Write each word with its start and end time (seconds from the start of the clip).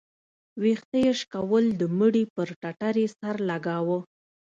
ويښته 0.61 0.97
يې 1.05 1.11
شكول 1.19 1.65
د 1.79 1.81
مړي 1.99 2.23
پر 2.35 2.49
ټټر 2.61 2.95
يې 3.03 3.07
سر 3.17 3.35
لګاوه. 3.49 3.99